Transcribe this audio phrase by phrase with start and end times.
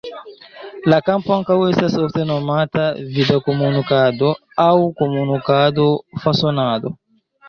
[0.91, 2.85] La kampo ankaŭ estas ofte nomata
[3.17, 4.31] "Vida Komunikado"
[4.63, 4.71] aŭ
[5.03, 6.93] "Komunikad-fasonado".